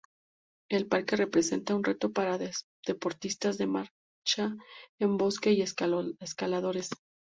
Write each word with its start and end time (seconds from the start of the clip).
El 0.69 0.87
parque 0.87 1.15
representa 1.15 1.75
un 1.75 1.83
reto 1.83 2.11
para 2.11 2.39
deportistas 2.87 3.59
de 3.59 3.67
marcha 3.67 4.57
en 4.99 5.17
bosque 5.17 5.51
y 5.51 5.61
escaladores. 5.61 6.89